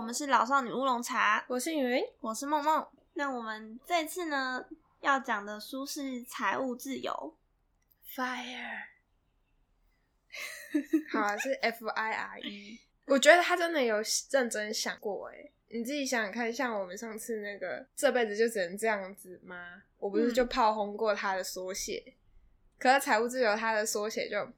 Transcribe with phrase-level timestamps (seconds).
[0.00, 2.86] 们是老少女乌龙茶，我是云，我是梦梦。
[3.14, 4.64] 那我们这次呢
[5.00, 7.34] 要讲的书是《财务自由》
[8.16, 8.84] ，Fire，
[11.10, 12.80] 好啊，是 F I R E。
[13.06, 13.96] 我觉得他真的有
[14.30, 19.82] 认真想过，哎，你自己想想看，像我们上次那个这辈子就只能这样子吗？
[19.98, 22.14] 我不是就炮轰过他的缩写，
[22.78, 24.48] 可是财务自由他的缩写就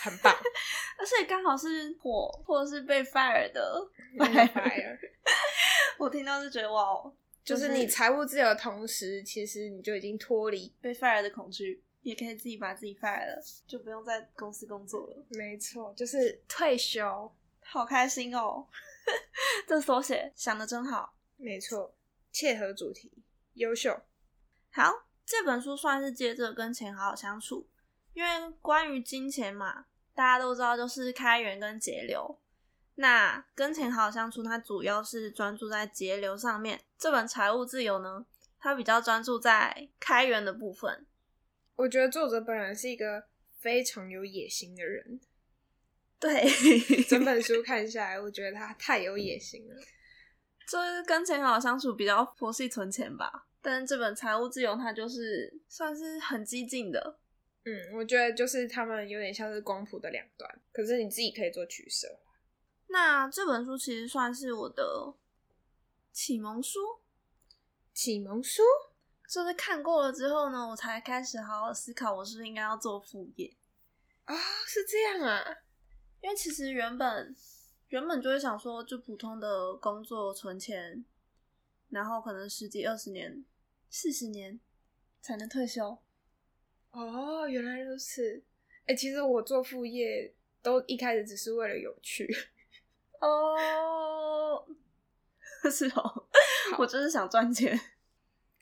[0.00, 0.34] 很棒。
[0.98, 4.98] 而且刚好是火，或者是被 fire 的 fire，
[5.98, 7.12] 我听到就觉得哇，
[7.44, 15.24] 就是你财务自由的同时，其实你就已经脱离被 fire 的恐惧，也可以自己把自己 fire 了，就不用在公司工作了。
[15.30, 18.66] 没错，就是退休，好开心哦！
[19.66, 21.94] 这缩写想的真好，没错，
[22.32, 23.12] 切合主题，
[23.54, 24.02] 优秀。
[24.70, 27.67] 好，这本书算是接着跟钱好好相处，
[28.18, 29.84] 因为关于金钱嘛。
[30.12, 32.40] 大家都知道，就是开源跟节流。
[32.96, 36.80] 那跟钱好好相处，它主要是专注在节流上面。
[36.98, 38.26] 这本财务自由呢，
[38.58, 41.06] 它比较专注在开源的部分。
[41.76, 43.26] 我觉得作者本人是一个
[43.60, 45.20] 非常有野心的人。
[46.18, 46.44] 对，
[47.08, 49.76] 整本书看下来，我觉得他太有野心了。
[50.68, 53.46] 就是跟钱好好相处，比较佛系存钱吧。
[53.62, 57.20] 但是这本财务自由，它就是算是很激进的。
[57.64, 62.18] 嗯，我觉得就是他们有点像是光谱的两端，可是你自己可以做取舍。
[62.86, 65.14] 那这本书其实算是我的
[66.12, 67.00] 启蒙书，
[67.92, 68.62] 启蒙书
[69.28, 73.54] 就是看过了之后呢，我才开始好好思考，我是不是应该要做副业
[74.24, 74.34] 啊？
[74.66, 75.58] 是这样啊？
[76.22, 77.36] 因为其实原本
[77.88, 81.04] 原本就会想说，就普通的工作存钱，
[81.90, 83.44] 然后可能十几二十年、
[83.90, 84.58] 四十年
[85.20, 85.98] 才能退休。
[86.98, 88.42] 哦，原来如此。
[88.86, 92.28] 哎，其实我做副业都一开始只是为了有趣。
[93.20, 94.66] 哦，
[95.70, 96.26] 是哦，
[96.78, 97.78] 我就是想赚钱。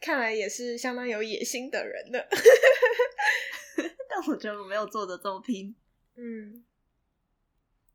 [0.01, 2.19] 看来也是相当有野心的人呢。
[4.09, 5.75] 但我觉得我没有做的这么拼。
[6.17, 6.65] 嗯。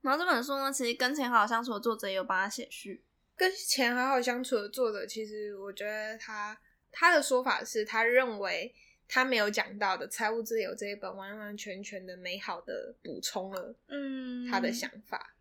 [0.01, 3.03] 然后这本书呢，其实跟钱好好相处的作者也有帮他写序。
[3.35, 6.59] 跟钱好好相处的作者，其实我觉得他
[6.91, 8.74] 他的说法是他认为。
[9.14, 15.36] 他没有讲到的《财务自由》这一本完完全全的美好的补充了，嗯，他的想法。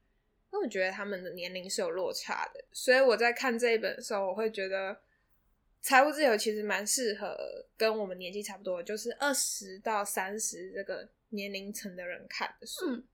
[0.51, 4.93] 那我觉得他们的年龄是有落差的，所以我在看这一本的时候，我会觉得
[5.81, 12.91] 《财务自由》其实蛮适合跟我们年纪差不多，就是二十到三十这个年龄层的人看的书。
[12.91, 13.05] 嗯，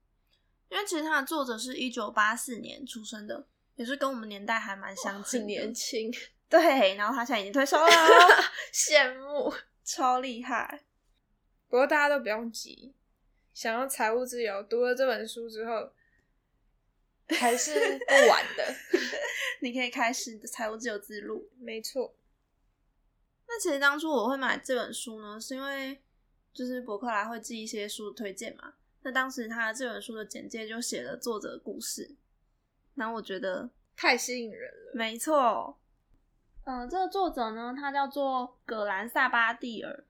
[0.69, 3.45] 因为其实它的作者是一九八四年出生的，
[3.75, 6.11] 也是跟我们年代还蛮相近，年轻。
[6.49, 7.85] 对，然后他现在已经退休了，
[8.73, 9.53] 羡慕。
[9.87, 10.83] 超厉害，
[11.69, 12.93] 不过大家都不用急，
[13.53, 15.93] 想要财务自由，读了这本书之后
[17.39, 18.75] 还是不晚的。
[19.61, 21.49] 你可以开始财务自由之路。
[21.57, 22.13] 没错。
[23.47, 26.01] 那其实当初我会买这本书呢，是因为
[26.53, 28.73] 就是博客来会寄一些书推荐嘛。
[29.03, 32.13] 那当时他这本书的简介就写了作者的故事，
[32.95, 34.91] 然后我觉得太吸引人了。
[34.93, 35.79] 没错。
[36.69, 40.03] 嗯，这个作者呢，他叫做葛兰萨巴蒂尔。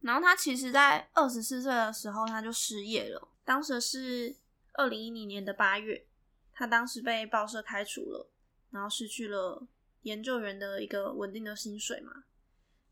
[0.00, 3.28] 然后他其实，在二十四岁的时候，他就失业了。
[3.44, 4.34] 当时是
[4.72, 6.04] 二零一零年的八月，
[6.52, 8.28] 他当时被报社开除了，
[8.72, 9.64] 然后失去了
[10.02, 12.24] 研究员的一个稳定的薪水嘛。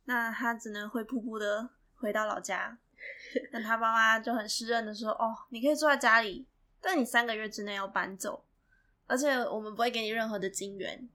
[0.05, 2.79] 那他只能灰扑扑的回到老家。
[3.51, 6.47] 那他爸妈就很湿润的说：“哦，你可以住在家里，
[6.81, 8.45] 但你三个月之内要搬走，
[9.09, 11.09] 而且我们不会给你任何的金援。”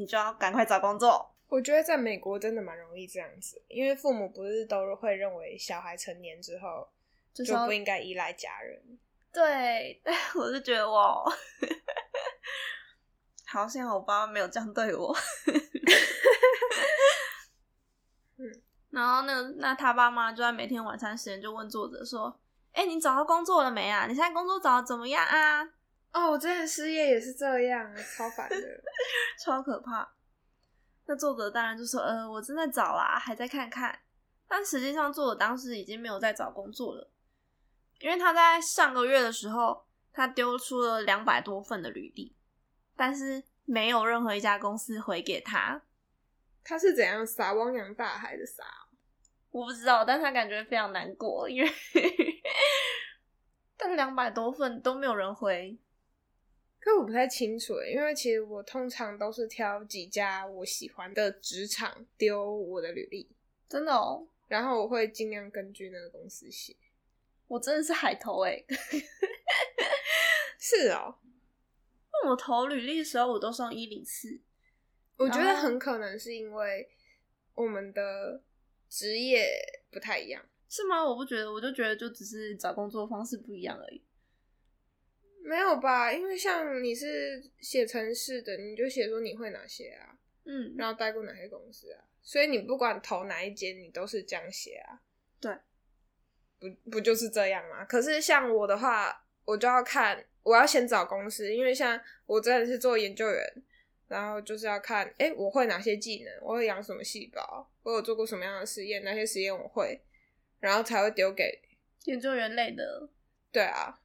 [0.00, 1.30] 你就要赶快找工作。
[1.46, 6.88] 我觉得在美国真的蛮容易这样子，因为父母不是都会认为小孩成年之后
[7.34, 8.98] 就不应该依赖家人。
[9.30, 10.00] 对，
[10.34, 11.30] 我是觉得我
[13.46, 15.12] 好幸好我爸妈没有这样对我。
[18.38, 22.40] 嗯，然后那那他爸妈就在每天晚餐时间就问作者说
[22.72, 24.06] ：“哎，你找到工作了没啊？
[24.06, 25.68] 你现在工作找的怎么样啊？”
[26.12, 28.56] 哦，我之前失业也是这样，超烦的，
[29.44, 30.12] 超可怕。
[31.06, 33.98] 那作者当然就说：“呃，我正在找啦，还在看看。”
[34.48, 37.10] 但实际上，作者当时已经没有在找工作了，
[38.00, 42.36] 因为他在上个月的时候，他丢出了两百多份的履历，
[42.96, 45.82] 但是没有任何一家公司回给他。
[46.64, 48.64] 他是怎样撒汪洋大海的撒？
[49.50, 51.70] 我不知道，但他感觉非常难过，因为
[53.76, 55.78] 但两百多份都没有人回。
[56.80, 63.28] 可我不太清楚，因为其实我通常都是挑几家我喜欢的职场丢我的履历，
[63.68, 64.26] 真的哦。
[64.48, 66.74] 然后我会尽量根据那个公司写。
[67.46, 68.64] 我真的是海投哎，
[70.58, 71.16] 是哦。
[72.26, 74.40] 我投履历的时候，我都送一零四。
[75.16, 76.88] 我觉得很可能是因为
[77.54, 78.42] 我们的
[78.88, 79.48] 职业
[79.90, 81.04] 不太一样，是吗？
[81.04, 84.02] 我不觉得，我就觉得就只是找工作方式不一样而已。
[85.42, 86.12] 没有吧？
[86.12, 95.00] 因为像你是写程式的，你就写说你会哪些啊，嗯，然后待过哪些公司啊，所以你不管投哪一间，你都是这样写啊。
[95.40, 95.56] 对，
[96.58, 97.84] 不不就是这样吗？
[97.84, 103.62] 可是像我的话，我就要看，我要先找公司，因为像我真的是做研究员，
[104.08, 110.00] 然后就是要看，哎，我会哪些技能，我会养什么细胞，我有做过什么样的实验，哪些实验我会，
[110.60, 111.62] 然后才会丢给
[112.04, 113.08] 研究员类的。
[113.50, 113.99] 对啊。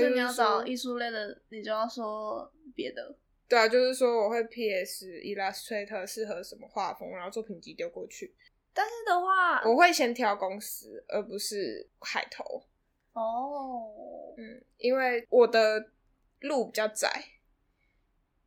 [0.00, 3.16] 所以你要找艺术类的，你就要说别的。
[3.46, 8.34] 对啊，就是说我会 PS、Illustrator 适合什么画风，然后作品集丢过去。
[8.72, 12.64] 但是的话，我会先挑公司，而不是海投。
[13.12, 15.92] 哦，嗯，因为我的
[16.40, 17.08] 路比较窄，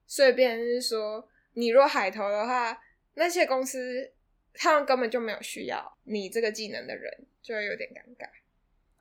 [0.06, 2.78] 所以变成是说，你若海投的话，
[3.14, 4.12] 那些公司
[4.54, 8.28] 他们根本就没有需要你这个技能的人，就会有点尴尬。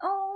[0.06, 0.35] 哦，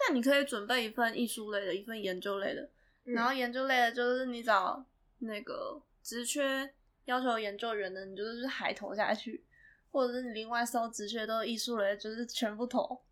[0.00, 2.68] 但你可以准备一份艺术类的，一份研究类的，
[3.04, 4.84] 然后研究类的就是你找
[5.18, 6.72] 那个职缺
[7.04, 9.44] 要求研究员的，你就是海投下去，
[9.92, 13.02] 或者是你另外搜职缺都是艺术类，就是全部投。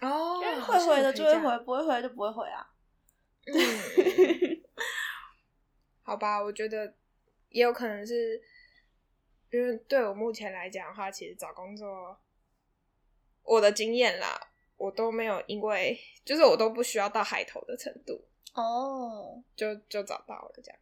[0.00, 2.70] 哦，因为会回的就会回，不会回就不会回啊。
[6.02, 6.94] 好吧，我觉得
[7.48, 8.40] 也有可能是
[9.50, 12.20] 因为对我目前来讲的话，其实找工作
[13.42, 14.49] 我的经验啦。
[14.80, 18.18] 我都没有，因为就是我都不需要到海投的程度
[18.54, 20.80] 哦，就就找到了这样，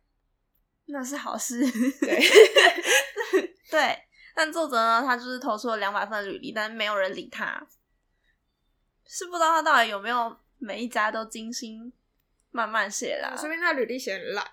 [0.87, 1.61] 那是好事。
[2.01, 2.21] 对
[3.69, 3.99] 对，
[4.37, 7.67] 但作者呢，他就是投出了两百份履历，但没有人理他，
[9.05, 11.93] 是不知道他到底有没有每一家都精心
[12.53, 14.49] 慢慢写啦，说明他履历写很烂，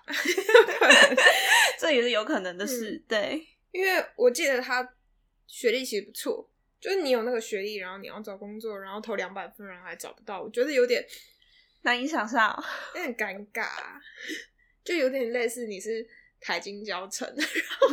[1.78, 3.00] 这也是有可能的事。
[3.06, 4.92] 对，因为我记得他
[5.46, 6.50] 学历其实不错。
[6.80, 11.04] 就是你有那个学历，然后你要找工作，然后投两百份，然后还找不到，我觉得有点
[11.82, 12.54] 难以想象，
[12.94, 13.66] 有点尴尬，
[14.84, 16.06] 就有点类似你是
[16.40, 17.46] 台金教程，然
[17.80, 17.88] 后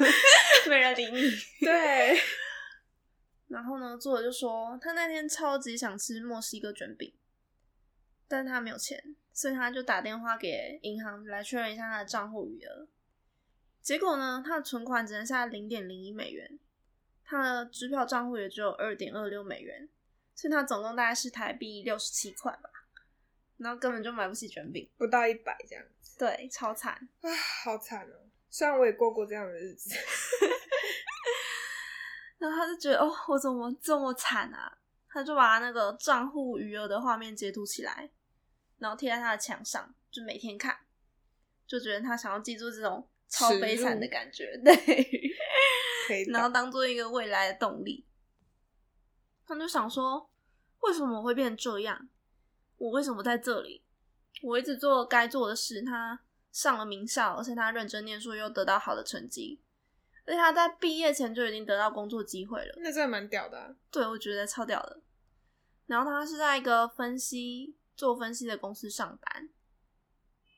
[0.70, 1.30] 没人理你。
[1.60, 2.18] 对。
[3.48, 7.12] 然后呢，作者就说他那天超级想吃墨西哥卷饼，
[8.26, 12.88] 但他没有钱，所以他就打电话给银行来确认一下他的账户余额。
[13.82, 16.58] 结果呢，他的存款只剩下零点零一美元。
[17.32, 19.88] 他的支票账户也只有二点二六美元，
[20.34, 22.68] 所以他总共大概是台币六十七块吧，
[23.56, 26.92] 然后根本就买不起卷饼，不到一百这样子，对，超惨
[27.22, 27.34] 啊，
[27.64, 28.28] 好惨哦！
[28.50, 29.94] 虽然我也过过这样的日子，
[32.36, 34.76] 然后他就觉得哦，我怎么这么惨啊？
[35.08, 38.10] 他就把那个账户余额的画面截图起来，
[38.76, 40.76] 然后贴在他的墙上，就每天看，
[41.66, 45.32] 就觉得他想要记住这种超悲惨的感觉， 对。
[46.30, 48.04] 然后当做一个未来的动力，
[49.46, 50.28] 他就想说：
[50.80, 52.08] 为什么我会变成这样？
[52.78, 53.82] 我为什么在这里？
[54.42, 55.82] 我一直做该做的事。
[55.82, 59.60] 他上了名校，而且他认真念书，又得到好的成绩，
[60.26, 62.74] 而且他在毕业前就已经得到工作机会了。
[62.78, 63.76] 那真的蛮屌的。
[63.90, 65.00] 对，我觉得超屌的。
[65.86, 69.48] 然后他是在一个分析做分析的公司上班。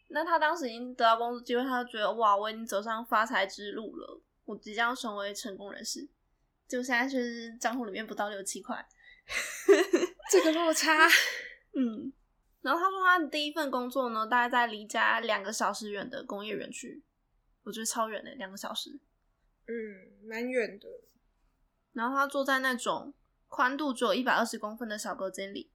[0.08, 4.20] 那他当时已经得到工作机会，他就觉得哇，我已经走上发财之路了。
[4.44, 6.08] 我即将成为成功人士，
[6.68, 8.86] 就现在是账户里面不到六七块，
[10.30, 11.06] 这个落差，
[11.76, 12.12] 嗯。
[12.62, 17.02] 然后他说他的第一份工作呢，大概在离家两个小时远的工业园区，
[17.62, 18.98] 我觉得超远的，两个小时，
[19.66, 20.88] 嗯，蛮远的。
[21.92, 23.12] 然后他坐在那种
[23.48, 25.70] 宽度只有一百二十公分的小隔间里，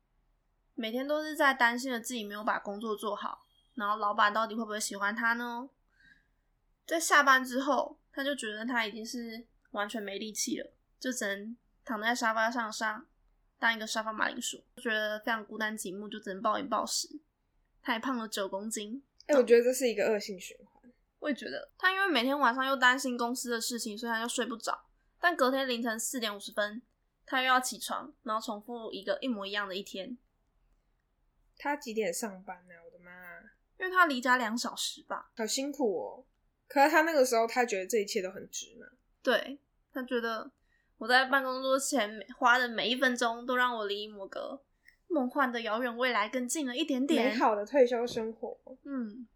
[0.74, 3.46] 每天都是在担心着自己没有把工作做好，
[3.76, 5.70] 然后老板到底会不会喜欢他呢？
[6.90, 7.98] 在下班之后。
[8.12, 11.56] 他就觉得他已经是完全没力气了，就只能
[11.86, 13.06] 躺在沙发上上
[13.58, 17.08] 当一个沙发马铃薯，觉得非常孤单寂寞，就只能暴饮暴食。
[17.82, 19.02] 他还胖了九公斤。
[19.28, 20.92] 哎，我觉得这是一个恶性循环。
[21.20, 24.88] 我也觉得，他因为每天晚上又担心公司的事情，所以他就睡不着。
[25.22, 26.82] 但隔天凌晨四点五十分，
[27.26, 30.18] 他又要起床，然后重复一个一模一样的一天。
[31.58, 32.74] 他几点上班呢？
[32.84, 33.12] 我的妈！
[33.78, 35.32] 因为他离家两小时吧。
[35.38, 36.26] 好辛苦哦。
[36.70, 38.88] 可是他那个时候，他觉得这一切都很值嘛？
[39.22, 39.60] 对
[39.92, 40.50] 他觉得
[41.00, 44.62] 我在办公桌前花的每一分钟，都让我离某个
[45.08, 47.34] 梦幻的遥远未来更近了一点点。
[47.34, 49.28] 美好的退休生活，嗯。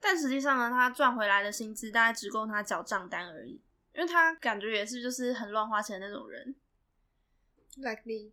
[0.00, 3.60] 但实际上呢，他赚回来的薪资大概只够他缴账单而已，
[3.94, 6.54] 因为他感觉也是就是很乱花钱的那种人
[7.76, 8.32] ，like me。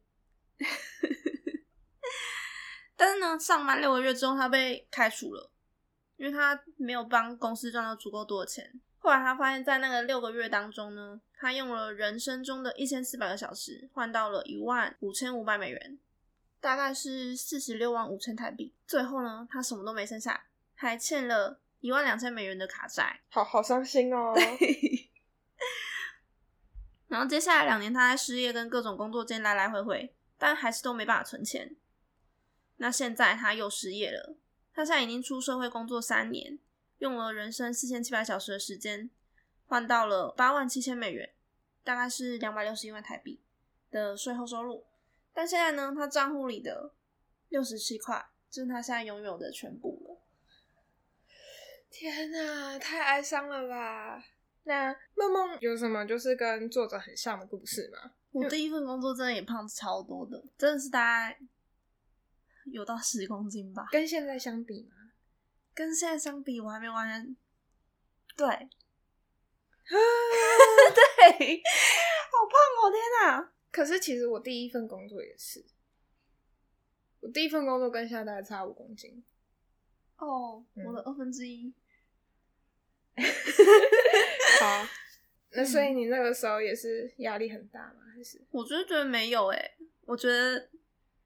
[2.95, 5.51] 但是呢，上班六个月之后，他被开除了。
[6.17, 8.79] 因为他没有帮公司赚到足够多的钱。
[8.99, 15.99] 后来他发现，在那个六个月当中呢，他用了人生中的一千四百个小时，换到了一万五千五百美元，
[16.59, 18.73] 大概是四十六万五千台币。
[18.87, 24.33] 最后呢，他什么都没剩下，还欠了一万两千美元的卡债，好好伤心哦。
[27.07, 31.75] 然后接下来两年，他在失业跟各种工作间来来回回，但还是都没办法存钱。
[32.77, 34.35] 那现在他又失业了，
[34.75, 36.59] 他现在已经出社会工作三年，
[36.97, 39.09] 用了人生四千七百小时的时间，
[39.65, 41.33] 换到了八万七千美元，
[41.83, 43.41] 大概是两百六十一万台币
[43.89, 44.85] 的税后收入。
[45.33, 46.93] 但现在呢，他账户里的
[47.47, 50.21] 六十七块，就是他现在拥有的全部了。
[51.89, 54.21] 天哪，太哀伤了吧！
[54.63, 58.11] 那梦梦有什么就是跟作者很像的故事吗？
[58.31, 61.39] 我第一份工作真的也胖超多的，真的是大概
[62.65, 63.87] 有到十公斤吧。
[63.91, 64.95] 跟现在相比吗？
[65.73, 67.35] 跟现在相比，我还没完全
[68.37, 68.63] 对， 对，
[72.31, 72.91] 好胖哦！
[72.91, 73.51] 天哪！
[73.71, 75.65] 可是其实我第一份工作也是，
[77.19, 79.23] 我第一份工作跟现在大概差五公斤。
[80.17, 81.73] 哦，我的二分之一。
[84.61, 84.87] 好，
[85.51, 88.01] 那所以你那个时候也是压力很大吗？
[88.15, 88.41] 还是？
[88.51, 90.69] 我觉得觉得没有诶，我觉得，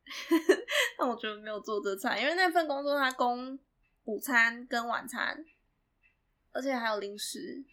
[0.97, 3.57] 但我觉得没有做这餐，因为那份工作它供
[4.05, 5.45] 午餐跟晚餐，
[6.51, 7.63] 而且还有零食，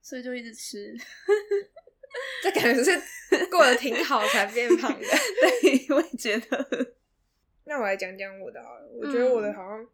[0.00, 0.94] 所以就一直吃。
[2.42, 5.06] 这感觉是过得挺好才变胖的。
[5.06, 6.94] 对，我也觉得。
[7.64, 9.86] 那我来讲讲我的好了，我觉得我的好像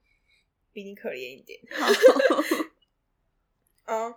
[0.72, 1.60] 比你可怜一点。
[1.70, 1.86] 好。
[3.84, 4.16] 哦，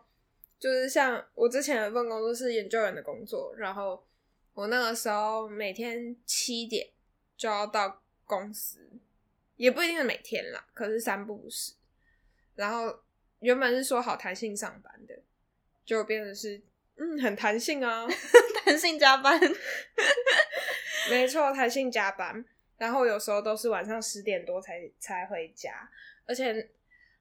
[0.60, 4.05] 就是像我之前一份工作是研究员的工作，然后
[4.53, 6.88] 我那个时候每天七点
[7.37, 8.89] 就要到公司，
[9.55, 11.73] 也不一定是每天啦，可是三不五时。
[12.55, 12.99] 然后
[13.39, 15.17] 原本是说好弹性上班的，
[15.85, 16.61] 就变成是
[16.97, 18.07] 嗯很弹性啊，
[18.65, 19.39] 弹性加班，
[21.09, 22.43] 没错，弹性加班。
[22.77, 25.89] 然后有时候都是晚上十点多才才回家，
[26.25, 26.69] 而且。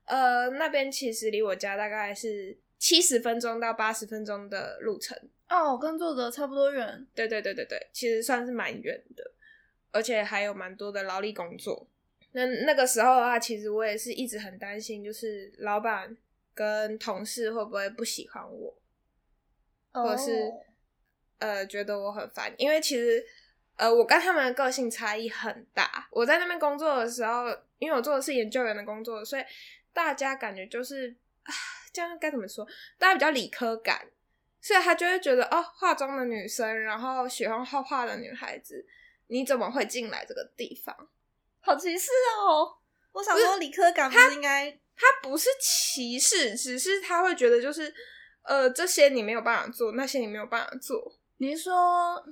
[0.06, 5.18] 呃，那边其实离我家大概是七十分钟到八十分钟的路程
[5.48, 7.06] 哦，跟作者差不多远。
[7.14, 9.32] 对对对对对，其实算是蛮远的，
[9.94, 11.88] 而且还有蛮多的劳力工作。
[12.32, 16.14] 那那个时候的话，其实我也是一直很担心，就是老板
[16.52, 18.76] 跟同事会不会不喜欢我，
[19.92, 20.52] 或者是
[21.38, 23.24] 呃觉得我很烦，因为其实
[23.76, 26.08] 呃我跟他们的个性差异很大。
[26.10, 27.46] 我在那边工作的时候，
[27.78, 29.42] 因为我做的是研究员的工作，所以。
[29.94, 31.54] 大家感觉就是啊，
[31.92, 32.66] 这样该怎么说？
[32.98, 34.08] 大家比较理科感，
[34.60, 38.84] 所以他就会觉得哦，化妆的女生，然后喜欢画画的女孩子，
[39.28, 40.94] 你怎么会进来这个地方？
[41.60, 42.76] 好歧视哦！
[43.12, 44.70] 我想说，理科感不是应该？
[44.96, 47.92] 他不是歧视，只是他会觉得就是
[48.42, 51.16] 呃，这些你没有办法做，那些你没有办法做。
[51.38, 52.24] 你是说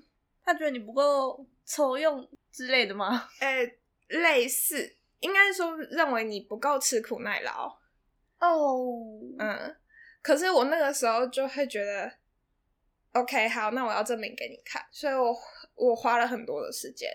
[0.45, 3.29] 他觉得你不够抽用之类的吗？
[3.41, 3.77] 哎，
[4.09, 4.97] 类似。
[5.21, 7.79] 应该是说认为你不够吃苦耐劳
[8.41, 9.77] 哦，嗯，
[10.21, 12.13] 可是我那个时候就会觉得
[13.13, 15.33] ，OK，好，那我要证明给你看，所以我
[15.87, 17.11] 我花了很多的时间，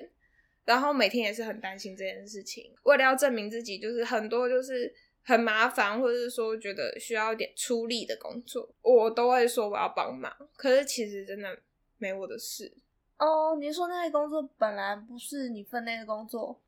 [0.65, 4.93] 然后每天也是很担心这件事情，为了要证明自己，就是很多就是
[5.23, 11.59] 很麻烦，或者是说觉得需要一点出力的工作，我都会说我要帮忙，可是其实真的
[11.97, 12.73] 没我的事
[13.17, 13.55] 哦。
[13.59, 16.61] 你说那些工作本来不是你分内的工作。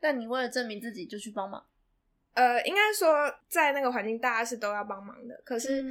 [0.00, 1.60] 但你为了证明自己就去帮忙，
[2.34, 5.42] 呃，应该说在那个环境，大家是都要帮忙的。
[5.44, 5.84] 可是，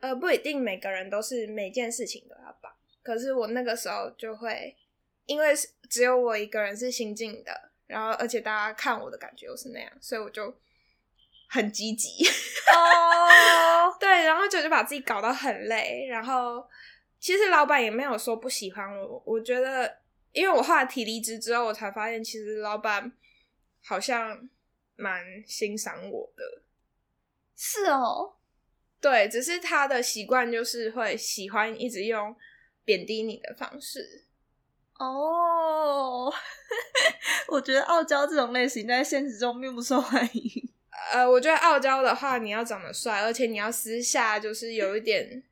[0.00, 2.72] 呃，不一定每个人都是每件事情都要帮。
[3.04, 4.76] 可是我那个时候就会，
[5.26, 5.54] 因为
[5.88, 10.52] 只有我一个人是新进的，然后而且大家看我的感觉又是那样，所以我就
[11.48, 12.26] 很积极。
[12.74, 16.06] 哦， 对，然后就就把自己搞到很累。
[16.08, 16.66] 然后
[17.20, 19.98] 其实老板也没有说不喜欢我，我觉得，
[20.32, 23.12] 因为我后来提离职之后，我才发现其实老板。
[23.86, 24.48] 好像
[24.96, 26.62] 蛮欣赏我的，
[27.54, 28.36] 是哦，
[28.98, 32.34] 对，只是他的习惯就是会喜欢一直用
[32.84, 34.24] 贬低你的方式。
[34.98, 36.32] 哦，
[37.48, 40.68] 我觉得傲娇这种类型在现实中并不受欢迎。
[41.12, 45.42] 呃，我觉得傲娇的话，你要长得帅，而且你要私下就是有一点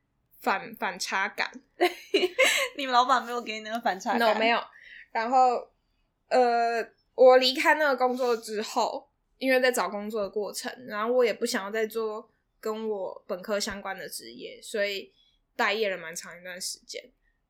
[0.40, 1.50] 反 反差感。
[2.76, 4.38] 你们老板没有给你那个反差感？
[4.38, 4.62] 没有。
[5.10, 5.68] 然后，
[6.28, 6.86] 呃。
[7.14, 12.26] 我离开那个工作之后，因为在找工作的过程，然后我也不想要再做
[12.58, 15.12] 跟我本科相关的职业，所以
[15.54, 17.04] 待业了蛮长一段时间。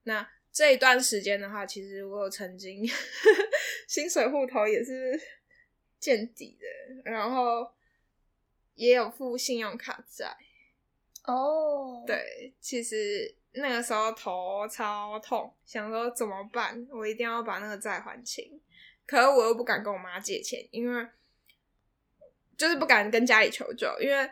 [0.04, 2.86] 那这一段时间的话，其实我有曾经
[3.88, 5.20] 薪水户头也是
[5.98, 7.72] 见底的，然后
[8.74, 10.36] 也有付信用卡债。
[11.24, 16.86] 哦，对，其实那个时候头超痛，想说怎么办？
[16.90, 18.60] 我一定要把那个债还清。
[19.06, 21.06] 可是我又不敢跟我妈借钱，因为
[22.56, 24.30] 就是不敢跟家里求救，因为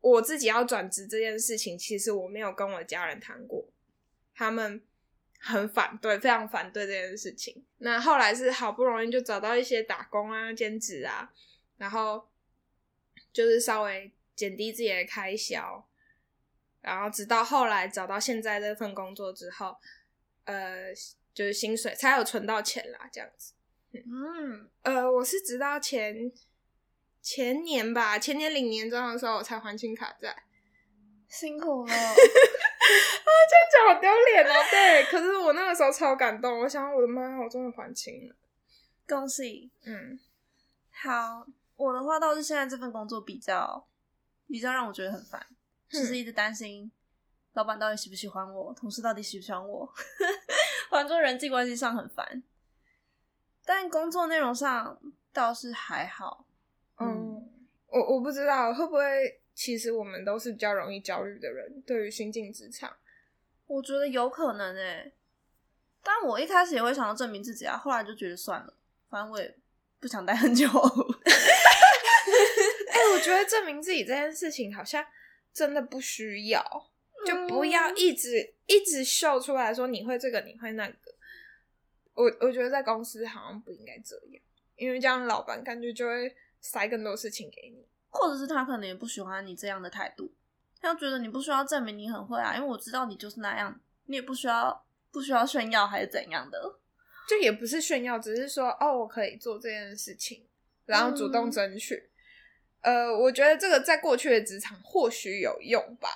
[0.00, 3.68] 我自己要转职这件事情，其实我没有跟我家人谈过，
[4.40, 4.82] 他们
[5.38, 7.62] 很反对，非常反对这件事情。
[7.78, 11.30] 那后来是好不容易就找到一些打工啊、兼职啊，
[11.76, 12.26] 然后
[13.32, 15.86] 就是稍微减低自己的开销，
[16.80, 19.76] 然后直到后来找到现在这份工作之后，
[20.44, 20.94] 呃。
[21.32, 23.52] 就是薪水才有存到钱啦，这样子。
[23.92, 26.30] 嗯，呃，我是直到前
[27.22, 30.42] 前年吧，前年领年终的时候我才还清卡债，
[31.30, 31.94] 辛苦了。
[31.94, 34.54] 啊，这样讲好丢脸哦。
[34.70, 38.34] 对，可是我那个时候超感动，我想我的妈，我终于还清了，
[39.08, 39.70] 恭喜。
[39.84, 40.18] 嗯，
[40.90, 41.46] 好，
[41.76, 43.86] 我的话倒是现在这份工作比较
[44.48, 45.46] 比较让我觉得很烦，
[45.88, 46.90] 就是一直担心
[47.52, 49.88] 老板到底喜不喜欢我，同事到底喜不喜欢我。
[50.90, 52.42] 反正人际关系上很烦，
[53.64, 55.00] 但工作内容上
[55.32, 56.44] 倒是还好。
[56.98, 57.48] 嗯，
[57.86, 62.96] 我我不知道会不会，其实我们都是比较容易焦虑的人，对于新进职场，
[63.66, 65.12] 我觉得有可能诶。
[66.02, 68.72] 但我一开始也会想要证明自己啊，后来就觉得算了，
[69.10, 69.54] 反正我也
[70.00, 70.66] 不想待很久。
[72.88, 75.04] 哎，我觉得证明自己这件事情好像
[75.52, 76.90] 真的不需要。
[77.26, 81.14] 就不要一直一直秀出来说你会这个你会那个，
[82.14, 84.42] 我我觉得在公司好像不应该这样，
[84.76, 90.32] 因为这样老板感觉就会塞更多事情给你，或者是他可能也不喜欢你这样的态度，
[90.80, 96.78] 他觉得你不需要证明你很会啊，因为我知道你就是那样，你也不需要不需要炫耀还是怎样的，
[97.28, 100.46] 就也不是炫耀，只是说哦我可以做这件事情，
[100.86, 102.10] 然后主动争取。
[102.82, 106.08] 呃，我觉得这个在过去的职场或许有用吧。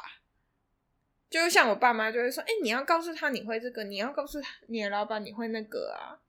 [1.29, 6.21] 就像我爸妈就会说：“哎，你要告诉他你会这个，你要告诉他你的老板你会那个啊。”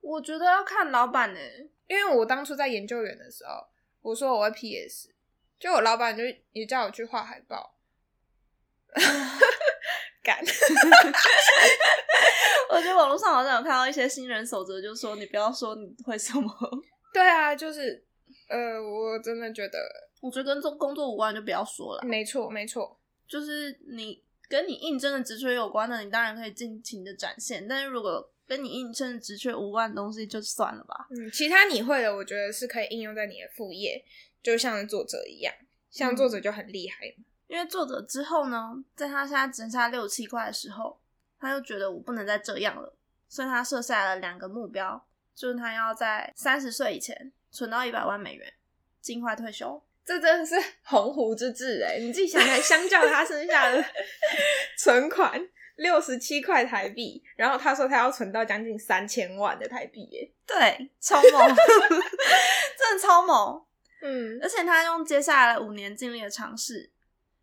[0.00, 1.38] 我觉得要看老板呢，
[1.86, 3.68] 因为我当初在研究员的时候，
[4.08, 5.10] 我说我会 PS，
[5.58, 7.74] 就我老板就也叫我去画海报，
[10.22, 10.42] 敢。
[12.70, 16.50] 我觉得网络上好像有看到一些新人守则，就说你不要说你会什么。
[17.12, 18.04] 对啊，就是
[18.48, 19.78] 呃，我真的觉得，
[20.20, 22.02] 我觉得跟做工作无关就不要说了。
[22.04, 22.98] 没错，没错。
[23.26, 27.66] 就是你跟你应征的职缺有关的，你当然可以尽情的展现。
[27.68, 31.06] 但是如果跟你应征的职缺无关的东西，就算了吧。
[31.10, 34.02] 嗯，其他你会的，我觉得是可以应用在你的副业，
[34.42, 35.54] 就像作者一样，
[35.90, 37.14] 像作者就很厉害。
[37.46, 40.98] 因为作者之后呢，在他现在只剩下六七块的时候，
[41.38, 42.96] 他就觉得我不能再这样了，
[43.28, 48.52] 所以他设下了两个目标，就是他要在三十岁以前存到一百万美元，
[49.00, 49.82] 尽快退休。
[50.04, 51.98] 这真的是 鸿鹄之志哎！
[51.98, 53.84] 你自己想想，相较他剩下的
[54.78, 55.38] 存款
[55.78, 61.32] 六十七块台币，然后他说他要存到将近三千万的台币，耶，对，超猛，
[62.76, 63.64] 真的超猛。
[64.02, 66.92] 嗯，而且他用接下来五年尽力的尝试，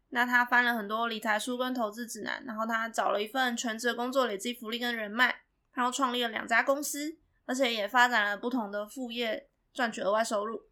[0.09, 5.43] 那他翻了很多理财书跟投资指南，然后他找了一份全职的工作，累积福利跟人脉，
[5.73, 10.63] 然后创立了两家公司，而且也发展了不同的副业，赚取额外收入。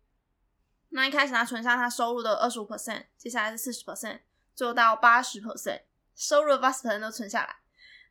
[0.90, 4.20] 那一开始他存下他收入的二十五 percent，接下来是四十 percent，
[4.54, 5.82] 最后到八十 percent，
[6.16, 7.58] 收入的八十都存下来。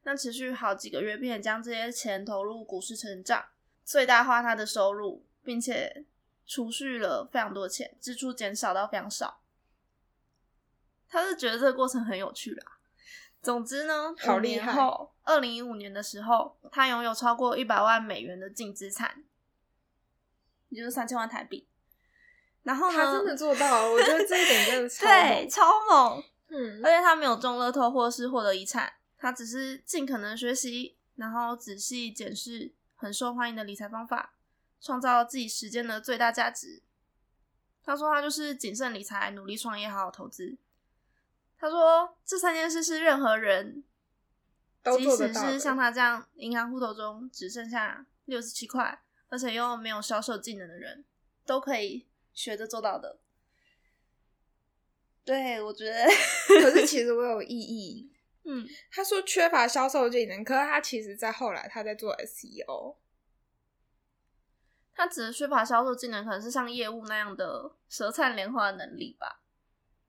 [0.04, 3.44] 那持续好几个月，并且将这些钱投入股市成长，
[3.84, 6.04] 最大化他的收入，并且
[6.46, 9.40] 储蓄了非常多钱，支出减少到非常少。
[11.08, 12.78] 他是觉得这个过程很有趣啦。
[13.40, 14.72] 总之呢，好厉害。
[15.24, 19.22] 二零一五年的时候，他拥有超过一百万美元的净资产，
[20.68, 21.68] 也就是三千万台币。
[22.64, 22.96] 然后呢？
[22.96, 26.24] 他真的做到了，我觉得这一点真的 超对，超猛。
[26.54, 34.34] 嗯，而且他没有中乐透或是获得遗产，他只是尽可能学习，然后仔细检视很受欢迎的理财方法，
[34.80, 36.82] 创造自己时间的最大价值。
[37.82, 40.58] 他说他就是谨慎理财，努力创业，好好投资。
[41.58, 43.82] 他说这三件事是任何人，
[44.96, 51.04] 即使是像他这样银行户头中只剩下六十七块，而且又没有销售技能的人，
[51.44, 52.06] 都可以。
[52.34, 53.18] 学着做到的，
[55.24, 56.06] 对我觉得，
[56.60, 58.10] 可是其实我有异议。
[58.44, 62.96] 嗯，他说缺乏销售技能，可是他其实在后来他在做 SEO，
[64.92, 69.40] 他只是缺乏销售技能，可能是像业务那样的舌灿莲花的能力吧。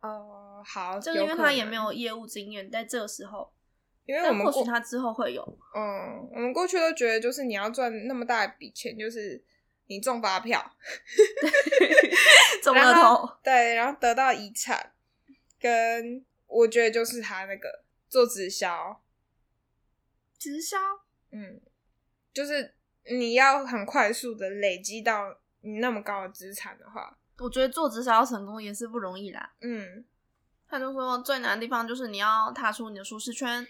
[0.01, 3.53] 哦，好，就是因为他也没有业务经验，在这个时候，
[4.05, 5.43] 因为我们或许他之后会有。
[5.75, 9.43] 嗯，我们过去都觉得，就是你要赚那么大一笔钱，就是。
[9.87, 10.63] 你中发票，
[12.63, 14.92] 中了头，对，然后得到遗产，
[15.63, 19.01] 跟我觉得就是他那个做直销，
[20.37, 20.77] 直销，
[21.31, 21.61] 嗯，
[22.33, 29.53] 就是你要很快速的累积到你那么高的资产的话，我觉得做直销要成功也是不容易啦。
[29.61, 30.03] 嗯，
[30.67, 33.65] 他就说最难的地方就是你要踏出你的舒适圈，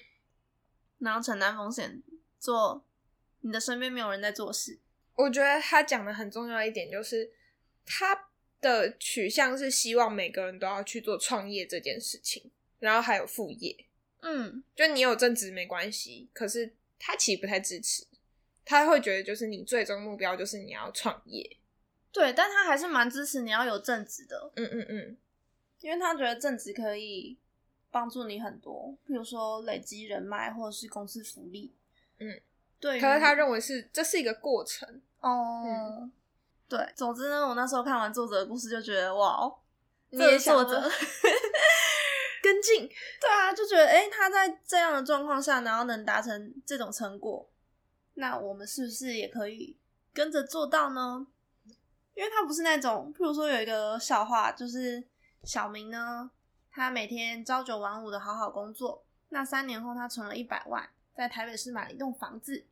[0.98, 2.02] 然后承担风险，
[2.40, 2.84] 做
[3.42, 4.80] 你的身边没有人在做事。
[5.14, 7.32] 我觉得他讲的很重要一点就是，
[7.86, 8.30] 他
[8.64, 12.50] 的取向是希望每个人都要去做创业这件事情，
[12.80, 13.86] 然后还有副业。
[14.22, 18.08] 嗯，就你有正职没关系，可是他其实不太支持，
[18.66, 21.58] 他会觉得就是你最终目标就是你要创业。
[22.12, 24.52] 对，但他还是蛮支持你要有正职的。
[24.56, 25.18] 嗯嗯嗯，
[25.82, 27.38] 因为他觉得正职可以
[27.92, 31.76] 帮助你很多，比如说累积人脉或者是公司福利。
[32.18, 32.42] 嗯。
[32.80, 36.10] 对，可是他认为是这是一个过程哦。
[36.68, 39.52] 对，总之呢，我那时候看完作者的故事就觉得哇，
[40.12, 40.82] 这个作者
[42.42, 42.90] 跟进。
[43.22, 47.48] 对啊，就觉得哎，他在这样的状况下，然后能达成这种成果，
[48.16, 49.78] 那我们是不是也可以
[50.14, 51.28] 跟着做到呢？
[52.16, 55.04] 因为他不是那种，譬如说有一个笑话，就是
[55.44, 56.30] 小明呢，
[56.72, 62.66] 他每天朝九晚五的好好工作，那三年后他存了一百万，在台北市买了一栋房子。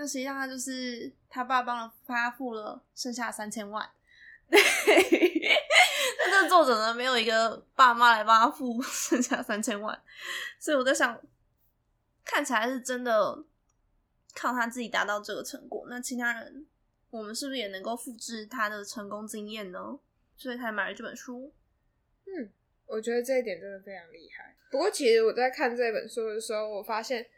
[0.00, 3.84] 那实际上他就是他爸帮他付了剩下三千万，
[4.48, 10.00] 那这个作者呢没有一个爸妈来帮他付 剩下三千万，
[10.60, 11.20] 所以我在想，
[12.24, 13.42] 看起来是真的
[14.36, 16.64] 靠他自己达到这个成果，那其他人
[17.10, 19.98] 我们是不是也能够复制他的成功经验呢？
[20.36, 21.52] 所以才买了这本书。
[22.24, 22.52] 嗯，
[22.86, 24.54] 我觉得这一点真的非常厉害。
[24.70, 27.28] 不过其实我在看这本书的时候，我发现。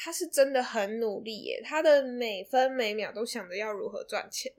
[0.00, 4.52] 他是真的很努力耶，他的每分每秒都想着要如何赚钱。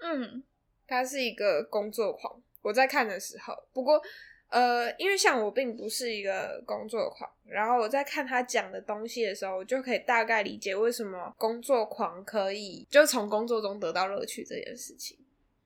[0.00, 0.42] 嗯，
[0.88, 2.42] 他是一个工作狂。
[2.60, 4.02] 我在看的时候，不过
[4.48, 15.16] 呃，因为像我并不是一个工作狂，然后我在看他讲的东西的时候，我就可以大概理解为什么工作狂可以就从工作中得到乐趣这件事情。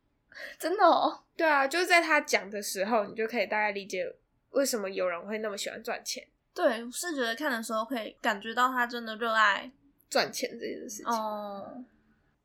[0.58, 1.24] 真的哦？
[1.34, 4.04] 对啊，就是在他讲的时候，你就可以大概理解
[4.50, 6.28] 为什么有人会那么喜欢赚钱。
[6.54, 9.72] 对，是觉得看的时候可以感觉到他真的热爱
[10.08, 11.06] 赚钱这件事情。
[11.06, 11.84] 哦，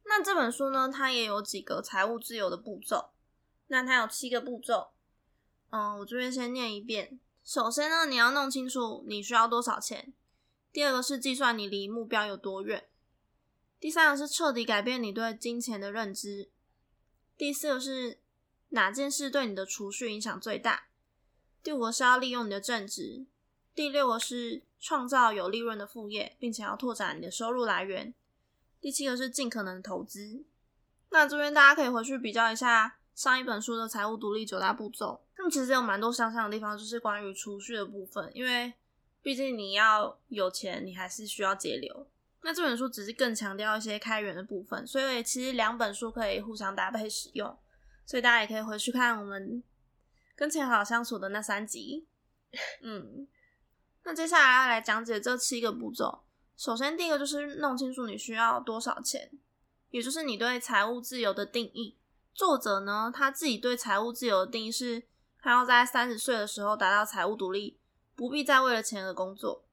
[0.05, 3.11] 那这本书呢，它也有几个财务自由的步骤。
[3.67, 4.89] 那它有七个步骤。
[5.69, 7.19] 嗯，我这边先念一遍。
[7.43, 10.11] 首先呢，你要弄清楚你需要多少钱。
[10.71, 12.87] 第二个是计算你离目标有多远。
[13.79, 16.49] 第三个是彻底改变你对金钱的认知。
[17.37, 18.19] 第四个是
[18.69, 20.87] 哪件事对你的储蓄影响最大。
[21.61, 23.25] 第五个是要利用你的正职。
[23.75, 28.13] 第六个是创造有利润的副业，并且要拓展你的收入来源。
[28.81, 30.43] 第七个是尽可能投资。
[31.09, 35.21] 那这边大家可以回去比较一下上一本书的财务独立九大步骤。
[35.37, 38.29] 那么其实有蛮多相像的地方，就是关于储蓄的部分。
[38.33, 38.73] 因为
[39.21, 42.07] 毕竟你要有钱，你还是需要节流。
[42.41, 47.57] 那这本书只是更强调一些开源的部分，所以其实两本书可以互相搭配使用。
[48.05, 49.61] 所以大家也可以回去看我们
[50.35, 52.07] 跟钱好相处的那三集。
[52.81, 53.27] 嗯。
[54.09, 56.21] 那接下来要来讲解这七个步骤。
[56.57, 59.29] 首先，第一个就是弄清楚你需要多少钱，
[59.91, 61.95] 也就是你对财务自由的定义。
[62.33, 65.03] 作者呢，他自己对财务自由的定义是，
[65.39, 67.77] 他要在三十岁的时候达到财务独立，
[68.15, 69.63] 不必再为了钱而工作。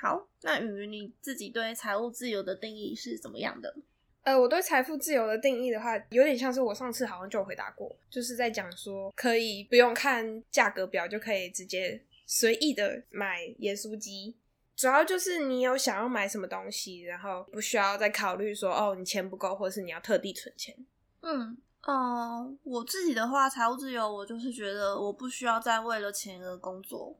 [0.00, 3.76] 好，那雨云你自己对财务自由的定义是怎么样的？
[4.22, 12.02] 呃，我对财富自由的定义的话，有点像是我上次好像就回答过，就是在讲说可以不用看价格表就可以直接。
[12.34, 14.34] 随意的买盐酥鸡，
[14.74, 20.74] 主要就是你有想要买什么东西，然后不需要再考虑说哦，你钱不够，或者是你要特地存钱。
[21.20, 27.18] 嗯，哦，我自己的话，财务自由，我就是觉得我不需要再为了钱而工作，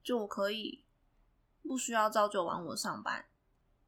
[0.00, 0.84] 就我可以
[1.64, 3.24] 不需要朝九晚五上班。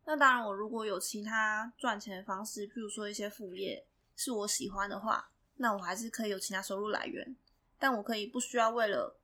[0.07, 3.87] 那当然，我如果有其他赚钱的方式，譬如说一些副业
[4.17, 7.37] 是我喜欢的话，那我还是可以有其他收入来源，
[7.79, 9.17] 但我可以不需要为了。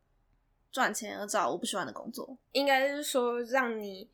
[0.72, 4.10] 赚钱而找我不喜欢的工作，应该是说让你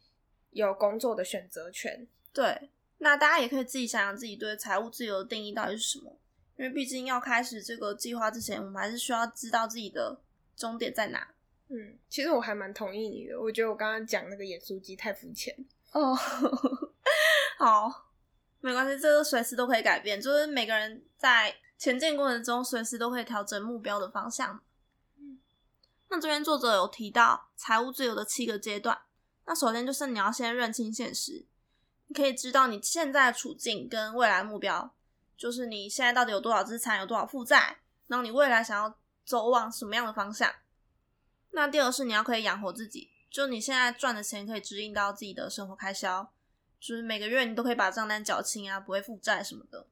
[0.51, 2.07] 有工作的选择权。
[2.33, 6.19] 对，那大家也可以自己想想自己对财务自由的定义到底是什么，
[6.57, 10.21] 因为毕竟要开始这个计划之前，我们还是需要知道自己的
[10.57, 11.27] 终点在哪。
[11.69, 15.55] 嗯，其实我还蛮同意你的，我觉得我刚刚讲那个演书机太肤浅。
[15.93, 16.15] 哦，
[17.59, 18.11] 好，
[18.61, 24.61] 没关系，这个随时都可以改变，就是每个人在前进过程中，随时都可以调整目标的方向。
[26.09, 28.99] 那这边作者有提到财务自由的七个阶段。
[29.45, 31.47] 那首先就是你要先认清现实，
[32.07, 34.95] 你可以知道你现在的处境跟未来目标，
[35.37, 40.53] 就是你现在到底有多少资产，有多少负债，然后你未来想要走往什么样的方向。
[41.51, 46.31] 那第二是你要可以养活自己，就你现在赚的钱可以指引到自己的生活开销，
[46.79, 49.87] 就是每个月你都可以把账单缴清啊，不会负债什么的。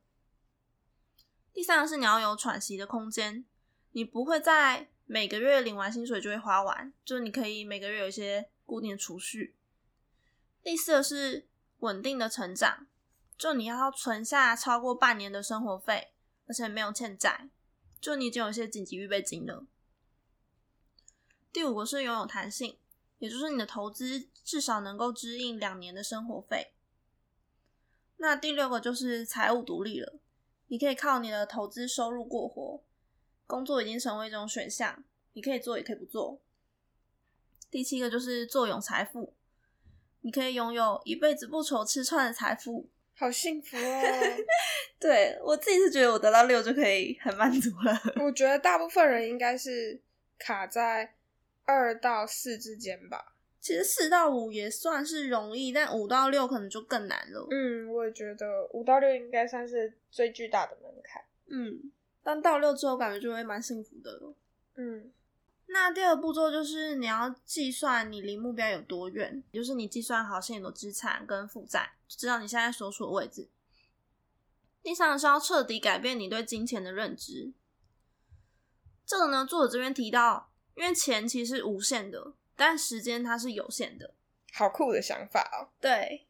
[1.55, 3.47] 第三个是你要有喘息的空间，
[3.93, 9.57] 你不会在每个月领完薪水就会花完，就是你可以每个月有一些固定的储蓄。
[10.63, 11.47] 第四个是
[11.79, 12.89] 稳定的成长，
[13.39, 16.09] 就你要存下超过半年的生活费，
[16.49, 17.49] 而且没有欠债，
[18.01, 19.65] 就你已经有一些紧急预备金了。
[21.53, 22.77] 第五个是拥有弹性，
[23.19, 26.73] 也就是你的投资至少能够支应两年的生活费。
[28.17, 30.19] 那第六个就是财务独立了，
[30.67, 32.83] 你可以靠你的投资收入过活，
[33.47, 36.41] 工作已经成为一种选项，你可以做也可以不做。
[37.71, 39.35] 第七个就是坐拥财富，
[40.21, 44.03] 你可以拥有一辈子不愁吃穿的财富，好幸福哦！
[44.99, 48.01] 对我自己是觉得我得到六就可以很满足了。
[48.25, 50.01] 我觉得大部分人应该是
[50.39, 51.15] 卡在。
[51.69, 57.45] 二到四之间吧，其实四到五也算是容易，但五到六可能就更难了。
[57.51, 61.21] 嗯，我也觉得五到六应该算是最巨大的门槛。
[61.49, 61.91] 嗯，
[62.27, 64.35] 但到六之后感觉就会蛮幸福的了。
[64.75, 65.13] 嗯，
[65.67, 73.49] 那第二步骤就是你要计算你离目标有多远，就是你计算好现有的资产跟负债，知道你现在所处的位置。
[74.83, 77.53] 第三个是要彻底改变你对金钱的认知。
[79.07, 80.51] 这个呢，作者这边提到。
[80.75, 84.13] 因为钱其实是无限的，但时间它是有限的。
[84.53, 85.73] 好酷的想法哦！
[85.81, 86.27] 对，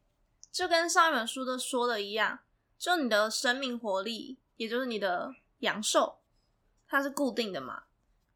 [0.53, 2.39] 就跟上一本书的说的一样，
[2.79, 6.19] 就你的生命活力，也就是你的阳寿，
[6.87, 7.83] 它是固定的嘛。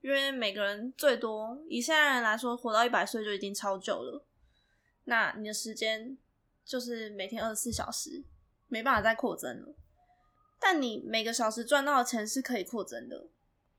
[0.01, 4.25] 因为每个人最多以现在人来说，活到一百岁就已经超久了。
[5.03, 6.17] 那你的时间
[6.65, 8.23] 就是每天二十四小时，
[8.67, 9.75] 没办法再扩增了。
[10.59, 13.27] 但你每个小时赚到的钱是可以扩增的。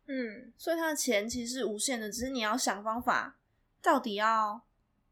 [0.06, 3.36] 嗯，所以他的钱其实是无限的，只是你要想方法，
[3.80, 4.62] 到底要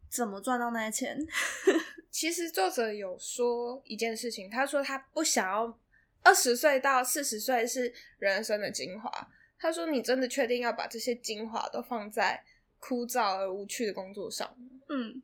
[0.08, 1.26] 怎么赚到那些钱。
[2.10, 5.78] 其实作者有说一件事情，他说他不想要
[6.22, 9.30] 二十岁到四十岁是人生的精华。
[9.58, 12.44] 他说你真的确定要把这些精华都放在
[12.78, 14.56] 枯燥而无趣的工作上？
[14.88, 15.22] 嗯，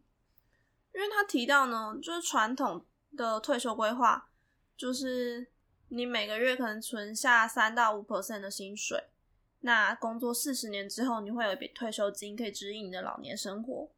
[0.93, 2.85] 因为他提到呢，就是传统
[3.17, 4.29] 的退休规划，
[4.77, 5.47] 就是
[5.89, 9.05] 你每个月可能存下三到五 percent 的薪水。
[9.61, 13.91] 那工作四十年之后，你会有一笔退休金可以指引你的老年生活。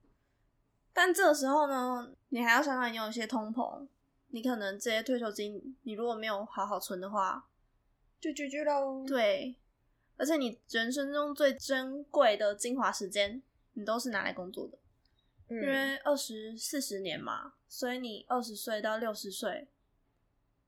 [0.93, 3.87] 但这个时候呢，你还要想想你有一些通膨，
[4.29, 7.49] 你可能这些退休金你如果没有好好存的话，
[8.21, 9.05] 就 GG 喽。
[9.07, 9.55] 对，
[10.17, 13.43] 而且你人生中最珍贵的精华时间，
[13.75, 14.79] 你都是拿来工作的，
[15.49, 19.69] 因为二十四十年嘛，所以你二十岁到六十岁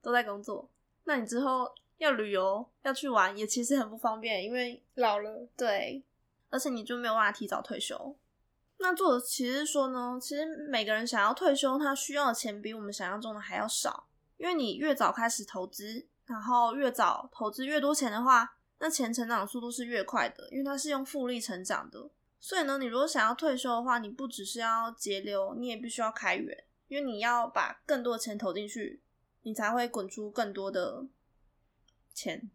[0.03, 0.69] 都在工作，
[1.05, 1.75] 那你之后。
[2.01, 5.47] 要旅游要去玩也其实很不方便，因为老了。
[5.55, 6.03] 对，
[6.49, 8.17] 而且你就没有办法提早退休。
[8.81, 14.09] 那作者其实说呢，其实每个人想要退休，他需要的钱比我们想象中的还要少。
[14.37, 22.11] 因为你越早开始投资，然后越早投资越多钱的话，那钱成长速度是越快的，因为它是用复利成长的。
[22.39, 29.03] 所以呢，你如果想要退休的话，你不只是要节流，你也必须要开源，因为你要把更多的钱投进去，
[29.43, 31.07] 你才会滚出更多的。
[32.13, 32.51] 钱，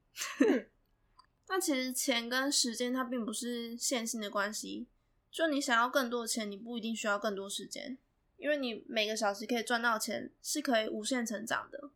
[1.48, 4.88] 那其实钱跟时间它并不是线性的关系。
[5.36, 7.98] 就你想要更多的钱，你不一定需要更多时间，
[8.38, 11.90] 因为你每个小时可以赚到钱是可以无限成长的。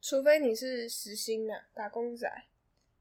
[0.00, 2.44] 除非你是时薪的打工仔，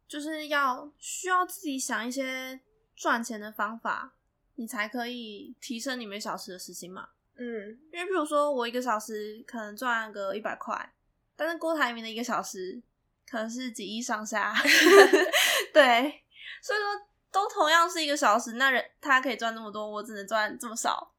[0.08, 2.60] 就是要需要自己想一些
[2.96, 4.16] 赚钱的方法，
[4.56, 7.10] 你才可以提升你每小时的时薪嘛。
[7.36, 10.92] 嗯，因为比如说我一个小时可能赚个一百块，
[11.36, 12.82] 但是郭台铭的一个小时。
[13.28, 14.54] 可能是几亿上下，
[15.74, 16.22] 对，
[16.62, 21.12] 所以说都同样是一个小时，那人他可以赚那么多，我只能赚这么少，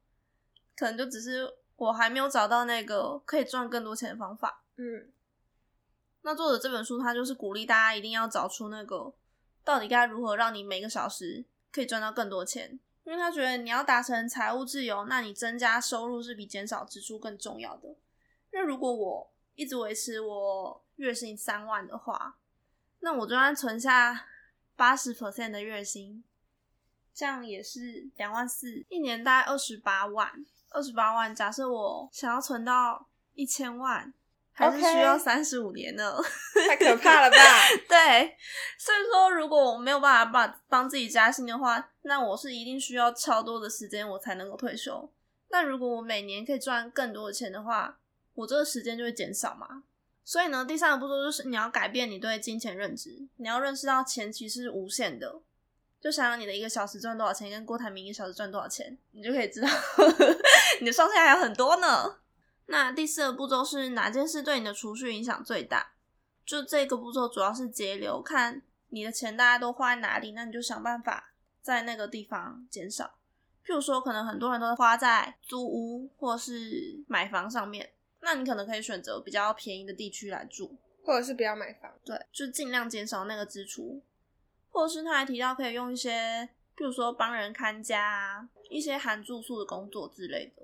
[0.75, 4.63] 可能就只是我还没有找到那个可以赚更多钱的方法。
[4.77, 5.11] 嗯，
[6.23, 9.13] 那作者这本书他就是鼓励大家一定要找出那个
[9.63, 17.89] 到底该如何让你每个小时可以赚到更多钱，因为他觉得你要达成财务自由，那你增加收入是比减少支出更重要的。
[18.51, 22.37] 因为如果我一直维持我月薪三万的话，
[23.01, 24.25] 那我就算存下
[24.77, 26.23] 八十 percent 的月薪，
[27.13, 30.45] 这样也是两万四，一年大概二十八万。
[30.69, 34.13] 二十八万，假设我想要存到一千万，
[34.51, 36.17] 还是需要三十五年呢？
[36.67, 37.37] 太 可怕了吧？
[37.87, 38.37] 对，
[38.77, 45.09] 所以说如果我没有办法把帮自己加薪的话，那我是一定需要超多的时间我才能够退休。
[45.49, 47.97] 那如果我每年可以赚更多的钱的话，
[48.33, 49.83] 我这个时间就会减少嘛，
[50.27, 55.39] 所以呢，第三个步骤就是你要改变你对金钱认知，你要认识到钱其实是无限的。
[56.01, 59.69] 就想想你的一个小时赚多少钱，跟郭台铭一个小时赚多少钱，你就可以知道
[60.81, 62.17] 你的上限还有很多呢。
[62.65, 65.93] 那第四个步骤是哪件事对你的储蓄影响最大？
[66.45, 73.13] 就这个步骤主要是节流，看你的钱大家都花在哪里，那你就想办法在那个地方减少。
[73.65, 84.01] 譬如说，可能很多人都花在租屋或是买房上面，那你可能可以选择比较便宜的地区来住，或者是不要买房，对，就尽量减少那个支出。
[84.69, 90.63] 或者是他还提到可以用一些，比如说帮人看家啊，一些含住宿的工作之类的，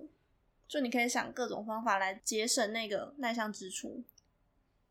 [0.68, 4.04] 就你可以想各种方法来节省那个那项支出。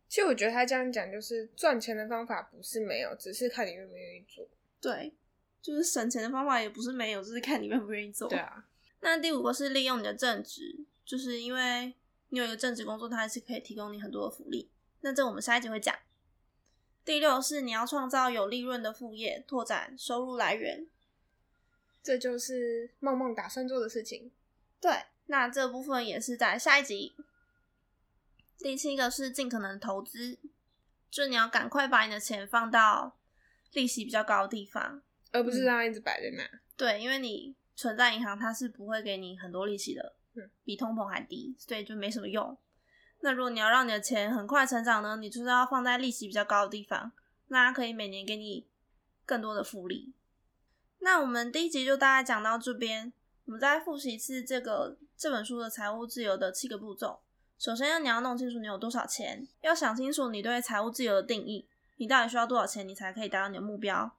[0.08, 4.48] 其实我觉得他这样讲，就是赚钱的方法不是没有，只是看你愿不愿意做。
[4.80, 5.14] 对，
[5.60, 8.28] 就是省钱的方法也不是没有，就是看你愿不愿意做。
[8.28, 8.66] 对啊。
[9.00, 11.94] 那第五个是利用你的正职，就是因为
[12.32, 14.70] 你有一个正职工作，它还是可以提供你很多的福利。
[15.02, 15.94] 那这我们下一集会讲。
[17.04, 20.86] 第六是你要创造有利润的副业，拓展收入来源，
[22.02, 24.32] 这就是梦梦打算做的事情。
[24.80, 27.12] 对，那这部分也是在下一集。
[28.56, 30.38] 第七个是尽可能投资，
[31.10, 33.18] 就你要赶快把你的钱放到
[33.72, 36.60] 利息比较高的地方，而不是让它一直摆在那。
[36.78, 40.14] 对，因为你存在银行，它是不会给你很多利息的，
[40.64, 42.56] 比通膨还低，所以就没什么用。
[43.20, 47.12] 那如果你要让你的钱很快成长呢，你就是要放在利息比较高的地方，
[47.48, 48.66] 那它可以每年给你
[49.24, 50.12] 更多的复利。
[50.98, 53.12] 那我们第一集就大概讲到这边，
[53.44, 57.20] 我们再复习一次这个这本书的财务自由的七个步骤。
[57.58, 61.68] 首先，要你要弄清楚你有多少钱，要想清楚你对财务自由的定义，
[61.98, 64.16] 你到底需要多少钱，你才可以达到你的目标。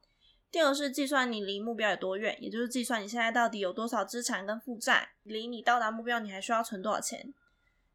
[0.54, 7.34] 第二是计算你离目标有多远，也就是计算你现在到底有多少资产跟负债，离你到达目标你还需要存多少钱。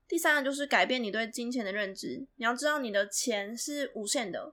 [0.09, 2.27] 第三个就是改变你对金钱的认知。
[2.35, 4.51] 你要知道你的钱是无限的，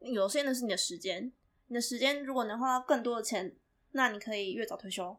[0.00, 1.30] 有限的是你的时间。
[1.66, 3.54] 你的时间如果能花到更多的钱，
[3.92, 5.14] 那你可以越早退休。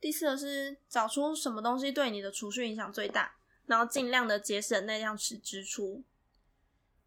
[0.00, 6.02] 第四个是找出什么东西对你的储蓄影响最大，然后尽量的节省那样支支出。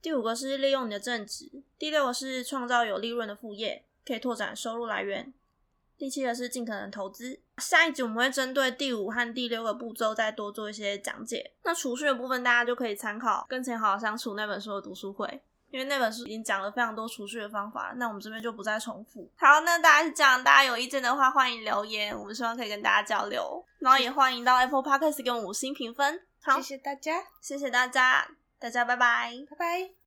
[0.02, 1.52] 第五个是利用你的正职。
[1.78, 5.34] 第六个是创造有利润的副业，可以拓展收入来源。
[5.98, 7.40] 第七个是尽可能投资。
[7.58, 11.54] 下一集我们会针对第五和第六个步骤再多做一些讲解。
[11.64, 15.42] 那储蓄的部分，大家就可以参考《跟钱好好相处》那本书的读书会，
[15.72, 17.94] 因为那本书已经讲了非常多储蓄的方法。
[17.96, 19.32] 那我们这边就不再重复。
[19.38, 23.66] 好，那大家是这样，大家有意见的话欢迎留言，我们希望可以跟大家交流。
[23.80, 26.22] 然后也欢迎到 Apple Podcast 给我们五星评分。
[26.44, 28.28] 好，谢谢大家，谢谢大家，
[28.60, 30.05] 大家拜拜，拜拜。